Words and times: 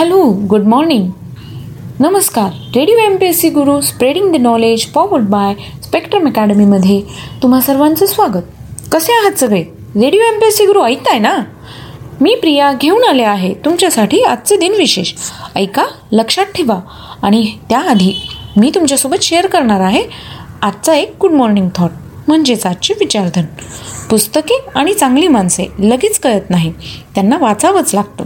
Hello 0.00 0.46
good 0.50 0.62
morning 0.62 1.10
नमस्कार. 2.00 2.46
Radio 2.76 2.96
M 2.98 3.16
P 3.16 3.26
S 3.26 3.40
C 3.40 3.48
Guru 3.48 3.80
spreading 3.80 4.32
the 4.32 4.36
knowledge 4.36 4.86
powered 4.86 5.24
by 5.24 5.54
spectrum 5.82 6.26
अकॅडमीमध्ये 6.26 7.02
तुम्हा 7.42 7.60
सर्वांचं 7.60 8.06
स्वागत. 8.06 8.42
कसे 8.92 9.12
आहात 9.12 9.32
सगळे? 9.32 9.62
Radio 9.96 10.20
M 10.20 10.40
P 10.40 10.46
S 10.46 10.56
C 10.56 10.66
Guru 10.66 10.82
ऐकताय 10.82 11.18
ना? 11.18 11.36
मी 12.20 12.34
प्रिया 12.34 12.72
घेऊन 12.72 13.04
आले 13.04 13.22
आहे 13.22 13.54
तुमच्यासाठी 13.54 14.22
आजचे 14.22 14.56
दिन 14.56 14.72
विशेष. 14.72 15.12
ऐका 15.56 15.84
लक्षात 16.12 16.46
ठेवा. 16.46 16.80
आणि 17.22 17.52
त्याआधी 17.68 18.28
मी 18.56 18.70
तुमच्यासोबत 18.74 19.22
शेअर 19.22 19.46
करणार 19.46 19.80
आहे 19.80 20.04
आजचा 20.62 20.94
एक 20.94 21.14
गुड 21.20 21.32
मॉर्निंग 21.32 21.68
थॉट 21.74 21.90
म्हणजेच 22.28 22.66
आजचे 22.66 22.94
विचारधन. 22.94 23.44
पुस्तके 24.10 24.64
आणि 24.74 24.94
चांगली 24.94 25.28
माणसे 25.28 25.72
लगेच 25.78 26.18
कळत 26.18 26.50
नाही. 26.50 26.72
त्यांना 27.14 27.36
वाचावंच 27.40 27.94
लागतं. 27.94 28.24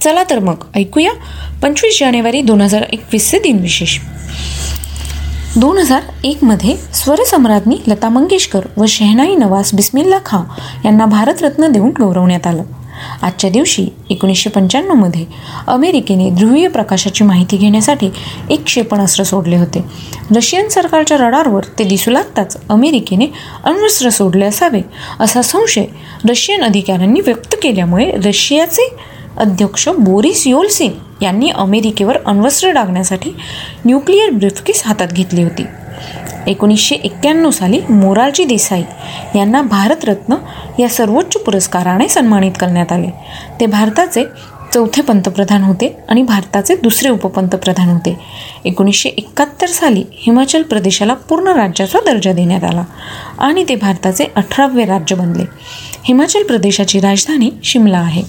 चला 0.00 0.22
तर 0.30 0.38
मग 0.38 0.64
ऐकूया. 0.76 1.10
पंचवीस 1.62 1.98
जानेवारी 2.00 2.40
दोन 2.42 2.60
हजार 2.60 2.82
एकवीसचे 2.92 3.38
दिनविशेष 3.38 3.98
दोन 5.56 5.78
हजार 5.78 6.02
एकमध्ये 6.24 6.76
स्वरसम्राज्ञी 6.94 7.76
लता 7.86 8.08
मंगेशकर 8.08 8.66
व 8.76 8.84
शेहनाई 8.88 9.34
नवाज 9.36 9.70
बिस्मिल्ला 9.74 10.18
खां 10.26 10.42
यांना 10.84 11.06
भारतरत्न 11.06 11.70
देऊन 11.72 11.90
गौरवण्यात 11.98 12.46
आलं. 12.46 12.62
आजच्या 13.22 13.50
दिवशी 13.50 13.86
एकोणीसशे 14.10 14.50
पंच्याण्णवमध्ये 14.50 15.24
अमेरिकेने 15.66 16.28
ध्रुवीय 16.30 16.68
प्रकाशाची 16.68 17.24
माहिती 17.24 17.56
घेण्यासाठी 17.56 18.10
एक 18.50 18.64
क्षेपणास्त्र 18.64 19.24
सोडले 19.24 19.56
होते. 19.56 19.84
रशियन 20.36 20.68
सरकारच्या 20.68 21.16
रडारवर 21.18 21.64
ते 21.78 21.84
दिसू 21.84 22.10
लागताच 22.10 22.56
अमेरिकेने 22.68 23.26
अण्वस्त्र 23.64 24.08
सोडले 24.08 24.44
असावे 24.44 24.80
असा 25.20 25.42
संशय 25.42 25.84
रशियन 26.28 26.64
अधिकाऱ्यांनी 26.64 27.20
व्यक्त 27.20 27.56
केल्यामुळे 27.62 28.10
रशियाचे 28.24 28.88
अध्यक्ष 29.38 29.88
बोरिस 29.88 30.46
योलसिन 30.46 30.92
यांनी 31.22 31.50
अमेरिकेवर 31.50 32.18
अण्वस्त्र 32.26 32.70
डागण्यासाठी 32.70 33.30
न्यूक्लिअर 33.86 34.30
ब्रिफकेस 34.30 34.82
हातात 34.86 35.08
घेतली 35.08 35.42
होती. 35.42 35.64
एकोणीसशे 36.46 36.94
एक्क्याण्णव 36.94 37.50
साली 37.50 37.80
मोरारजी 37.90 38.44
देसाई 38.44 38.82
यांना 39.36 39.62
भारतरत्न 39.62 40.34
या 40.78 40.88
सर्वोच्च 40.88 41.36
पुरस्काराने 41.36 42.08
सन्मानित 42.08 42.52
करण्यात 42.60 42.92
आले. 42.92 43.10
ते 43.60 43.66
भारताचे 43.66 44.24
चौथे 44.74 45.02
पंतप्रधान 45.02 45.62
होते 45.62 45.96
आणि 46.08 46.22
भारताचे 46.22 46.76
दुसरे 46.76 47.08
उपपंतप्रधान 47.08 47.88
होते. 47.88 48.20
एकोणीसशे 48.64 49.08
एकाहत्तर 49.08 49.66
साली 49.66 50.04
हिमाचल 50.12 50.62
प्रदेशाला 50.62 51.14
पूर्ण 51.14 51.48
राज्याचा 51.48 51.98
दर्जा 52.06 52.32
देण्यात 52.32 52.64
आला 52.64 52.84
आणि 53.38 53.64
ते 53.68 53.76
भारताचे 53.76 54.24
अठरावे 54.36 54.84
राज्य 54.84 55.16
बनले. 55.16 55.44
हिमाचल 56.04 56.42
प्रदेशाची 56.42 57.00
राजधानी 57.00 57.50
शिमला 57.64 57.98
आहे. 57.98 58.22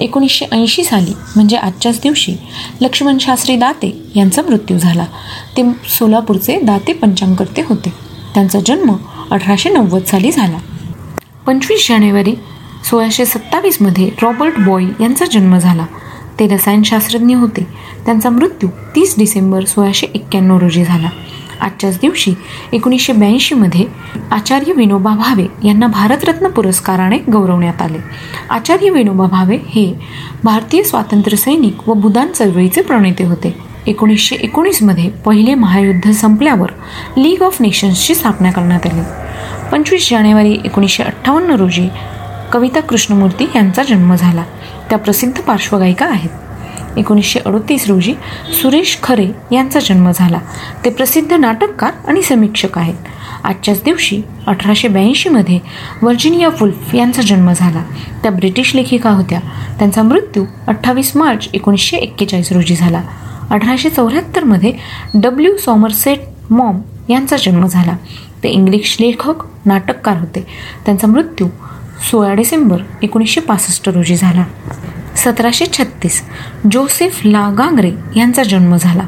एकोणीसशे 0.00 0.46
ऐंशी 0.52 0.84
साली 0.84 1.12
म्हणजे 1.36 1.56
आजच्याच 1.56 2.00
दिवशी 2.02 2.36
लक्ष्मण 2.80 3.18
शास्त्री 3.18 3.56
दाते 3.56 4.02
यांचा 4.16 4.42
मृत्यू 4.42 4.78
झाला. 4.78 5.04
ते 5.56 5.62
सोलापूरचे 5.98 6.60
दाते 6.60 6.92
पंचांगकर्ते 6.92 7.62
होते. 7.66 7.92
त्यांचा 8.34 8.58
जन्म 8.66 8.96
अठराशे 9.30 9.70
नव्वद 9.70 10.04
साली 10.04 10.32
झाला. 10.32 10.58
पंचवीस 11.46 11.88
जानेवारी 11.88 12.34
सोळाशे 12.90 13.24
सत्तावीसमध्ये 13.24 14.10
रॉबर्ट 14.22 14.58
बॉय 14.58 14.84
यांचा 15.00 15.24
जन्म 15.24 15.58
झाला. 15.58 15.86
ते 16.40 16.46
रसायनशास्त्रज्ञ 16.46 17.34
होते. 17.34 17.66
त्यांचा 18.04 18.30
मृत्यू 18.30 18.68
तीस 18.68 19.14
डिसेंबर 19.18 19.64
सोळाशे 19.64 20.06
एक्क्याण्णव 20.14 20.58
रोजी 20.58 20.84
झाला. 20.84 21.08
आजच्याच 21.60 21.98
दिवशी 22.00 22.34
एकोणीसशे 22.72 23.12
ब्याऐंशीमध्ये 23.12 23.84
आचार्य 24.30 24.72
विनोबा 24.72 25.10
भावे 25.10 25.46
यांना 25.64 25.86
भारतरत्न 25.86 26.48
पुरस्काराने 26.48 27.18
गौरवण्यात 27.18 27.82
आले. 27.82 27.98
आचार्य 28.50 28.90
विनोबा 28.90 29.26
भावे 29.26 29.56
हे 29.56 29.94
भारतीय 30.44 30.82
स्वातंत्र्यसैनिक 30.82 31.88
व 31.88 31.92
बुदान 31.92 32.28
चळवळीचे 32.28 32.82
प्रणेते 32.82 33.24
होते. 33.24 33.58
एकोणीसशे 33.86 34.36
एकोणीसमध्ये 34.36 35.08
पहिले 35.08 35.54
महायुद्ध 35.54 36.10
संपल्यावर 36.10 36.68
लीग 37.16 37.42
ऑफ 37.42 37.62
नेशन्सची 37.62 38.14
स्थापना 38.14 38.50
करण्यात 38.50 38.86
आली. 38.86 39.00
पंचवीस 39.72 40.10
जानेवारी 40.10 40.58
एकोणीसशे 40.64 41.02
अठ्ठावन्न 41.02 41.50
रोजी 41.50 41.88
कविता 42.52 42.80
कृष्णमूर्ती 42.80 43.46
यांचा 43.56 43.82
जन्म 43.82 44.14
झाला. 44.14 44.44
त्या 44.90 44.98
प्रसिद्ध 44.98 45.40
पार्श्वगायिका 45.40 46.06
आहेत. 46.06 46.30
एकोणीसशे 46.96 47.40
अडतीस 47.40 47.88
रोजी 47.88 48.14
सुरेश 48.62 48.98
खरे 49.02 49.28
यांचा 49.52 49.80
जन्म 49.80 50.10
झाला. 50.14 50.38
ते 50.84 50.90
प्रसिद्ध 50.90 51.32
नाटककार 51.32 51.90
आणि 52.08 52.22
समीक्षक 52.22 52.78
आहेत. 52.78 52.94
आजच्याच 53.44 53.82
दिवशी 53.84 54.22
अठराशे 54.46 54.88
ब्याऐंशीमध्ये 54.88 55.58
व्हर्जिनिया 56.02 56.48
वुल्फ 56.48 56.94
यांचा 56.94 57.22
जन्म 57.22 57.52
झाला. 57.52 57.82
त्या 58.22 58.32
ब्रिटिश 58.32 58.74
लेखिका 58.74 59.10
होत्या. 59.10 59.40
त्यांचा 59.78 60.02
मृत्यू 60.02 60.44
अठ्ठावीस 60.66 61.16
मार्च 61.16 61.48
एकोणीसशे 61.54 61.96
एक्केचाळीस 61.96 62.52
रोजी 62.52 62.74
झाला. 62.76 63.02
अठराशे 63.50 63.88
चौऱ्याहत्तरमध्ये 63.88 64.72
डब्ल्यू 65.14 65.56
सॉमरसेट 65.56 66.20
मॉम 66.50 66.80
यांचा 67.08 67.36
जन्म 67.36 67.66
झाला. 67.66 67.96
ते 68.42 68.48
इंग्लिश 68.48 68.96
लेखक 69.00 69.34
नाटककार 69.66 70.16
होते. 70.16 70.46
त्यांचा 70.84 71.06
मृत्यू 71.06 71.46
सोळा 72.10 72.34
डिसेंबर 72.34 72.76
एकोणीसशे 73.02 73.40
पासष्ट 73.40 73.88
रोजी 73.88 74.16
झाला. 74.16 74.44
सतराशे 75.18 75.66
छत्तीस. 75.66 76.22
जोसेफ 76.72 77.20
ला 77.24 77.54
गांग्रे 77.58 77.92
यांचा 78.16 78.42
जन्म 78.42 78.76
झाला. 78.76 79.02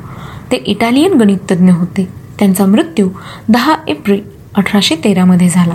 ते 0.53 0.56
इटालियन 0.56 1.12
गणिततज्ञ 1.12 1.72
होते. 1.72 2.09
त्यांचा 2.38 2.66
मृत्यू 2.66 3.09
दहा 3.48 3.75
एप्रिल 3.88 4.21
अठराशे 4.54 4.94
तेरामध्ये 4.94 5.48
झाला. 5.48 5.75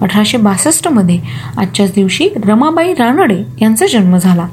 अठराशे 0.00 0.38
बासष्टमध्ये 0.38 1.20
आजच्याच 1.58 1.92
दिवशी 1.94 2.28
रमाबाई 2.44 2.94
रानडे 2.94 3.42
यांचा 3.62 3.86
जन्म 3.86 4.16
झाला. 4.16 4.46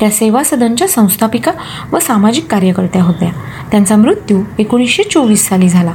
त्या 0.00 0.10
सेवा 0.10 0.42
सदनच्या 0.42 0.88
संस्थापिका 0.88 1.52
व 1.92 1.98
सामाजिक 1.98 2.46
कार्यकर्त्या 2.46 3.02
होत्या. 3.02 3.30
त्यांचा 3.70 3.96
मृत्यू 3.96 4.42
एकोणीसशे 4.58 5.02
चोवीस 5.02 5.48
साली 5.48 5.68
झाला. 5.68 5.92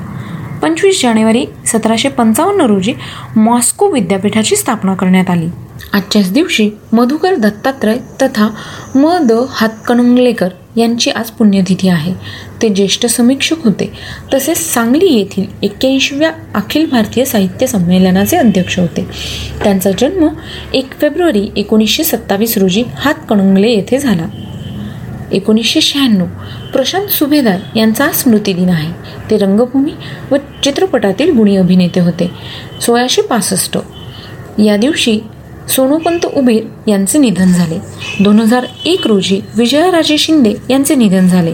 पंचवीस 0.62 1.04
जानेवारी 1.04 1.46
सतराशे 1.66 2.10
पंचावन्न 2.10 2.62
रोजी 2.62 2.94
मॉस्को 3.36 3.92
विद्यापीठाची 3.92 4.56
स्थापना 4.56 4.96
करण्यात 4.96 5.30
आली. 5.30 5.50
आजच्याच 5.94 6.32
दिवशी 6.32 6.70
मधुकर 6.94 7.36
दत्तात्रय 7.36 7.98
तथा 8.22 8.50
म 8.96 9.18
द 9.22 9.32
हातकणंगलेकर 9.50 10.50
यांची 10.78 11.10
आज 11.10 11.30
पुण्यतिथी 11.30 11.90
आहे. 11.90 12.14
ते 12.62 12.70
ज्येष्ठ 12.70 13.06
समीक्षक 13.06 13.56
होते. 13.64 13.92
तसेच 14.34 14.74
सांगली 14.74 15.06
येथील 15.06 15.46
एक्क्याऐंशीव्या 15.64 16.32
अखिल 16.56 16.90
भारतीय 16.90 17.26
साहित्य 17.26 17.68
संमेलनाचे 17.68 18.38
अध्यक्ष 18.38 18.80
होते. 18.80 19.08
त्यांचा 19.64 19.92
जन्म 19.92 20.28
एक 20.74 20.92
फेब्रुवारी 21.02 21.50
एकोणीसशे 21.56 22.04
सत्तावीस 22.04 22.58
रोजी 22.58 22.84
हातकणंगले 22.96 23.70
येथे 23.70 23.98
झाला. 23.98 24.26
एकोणीसशे 25.32 25.82
शहाण्णव 25.82 26.26
प्रशांत 26.74 27.08
सुभेदार 27.08 27.60
यांचा 27.76 28.12
स्मृतिदिन 28.12 28.70
आहे. 28.70 28.94
ते 29.30 29.38
रंगभूमी 29.38 29.92
व 30.32 30.36
चित्रपटातील 30.64 31.36
गुणी 31.36 31.56
अभिनेते 31.56 32.00
होते. 32.00 32.32
सोळाशे 32.82 33.22
पासष्ट 33.22 33.78
या 34.66 34.78
दिवशी 34.78 35.20
सोनोपंत 35.70 36.26
उबेर 36.26 36.90
यांचे 36.90 37.20
निधन 37.20 37.54
झाले. 37.54 37.80
दोन 38.20 38.40
हजार 38.40 38.66
एक 38.86 39.08
रोजी 39.08 39.42
विजयाराजे 39.56 40.18
शिंदे 40.18 40.54
यांचे 40.70 40.96
निधन 40.96 41.28
झाले. 41.28 41.54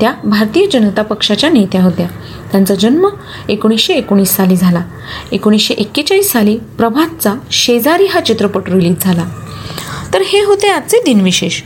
त्या 0.00 0.12
भारतीय 0.24 0.66
जनता 0.72 1.02
पक्षाच्या 1.02 1.50
नेत्या 1.50 1.82
होत्या. 1.82 2.06
त्यांचा 2.52 2.74
जन्म 2.74 3.08
एकोणीसशे 3.48 3.94
एकोणीस 3.94 4.28
साली 4.28 4.56
झाला. 4.56 4.80
एकोणीसशे 5.32 5.74
एक्केचाळीस 5.74 6.32
साली 6.32 6.58
प्रभातचा 6.78 7.34
शेजारी 7.50 8.06
हा 8.06 8.20
चित्रपट 8.20 8.70
रिलीज 8.70 8.96
झाला. 9.00 9.24
तर 10.14 10.22
हे 10.22 10.44
होते 10.44 10.68
आजचे 10.68 10.96
दिनविशेष. 11.04 11.62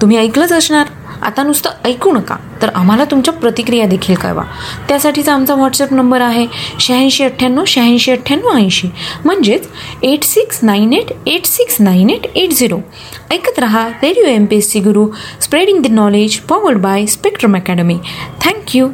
तुम्ही 0.00 0.16
ऐकलंच 0.16 0.52
असणार 0.52 0.86
आता 1.22 1.42
नुसतं 1.42 1.70
ऐकू 1.84 2.12
नका. 2.12 2.36
तर 2.62 2.68
आम्हाला 2.74 3.04
तुमच्या 3.04 3.34
प्रतिक्रिया 3.34 3.86
देखील 3.86 4.14
कळवा. 4.14 4.42
त्यासाठीचा 4.88 5.34
आमचा 5.34 5.54
व्हॉट्सअप 5.54 5.92
नंबर 5.92 6.20
आहे 6.20 6.46
शहाऐंशी 6.80 7.24
अठ्ठ्याण्णव 7.24 7.64
शहाऐंशी 7.66 8.12
अठ्ठ्याण्णव 8.12 8.56
ऐंशी. 8.56 8.88
म्हणजेच 9.24 9.68
eight 10.02 10.24
six 10.24 10.58
nine 10.62 10.92
eight 10.92 11.12
eight 11.26 11.46
six 11.46 11.76
nine 11.80 12.10
eight 12.10 12.26
eight 12.34 12.52
zero. 12.52 12.78
ऐकत 13.30 13.58
रहा 13.58 13.88
radio 14.02 14.24
M 14.24 14.44
P 14.44 14.56
S 14.56 14.70
C 14.70 14.80
Guru 14.80 15.06
spreading 15.40 15.82
the 15.82 15.86
knowledge 15.86 16.38
powered 16.40 16.78
by 16.78 17.06
Spectrum 17.06 17.56
Academy 17.56 17.98
thank you 18.44 18.88